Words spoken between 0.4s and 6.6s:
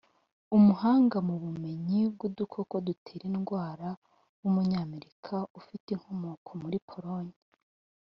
umuhanga mu bumenyi bw’udukoko dutera indwara w’umunyamerika ufite inkomoko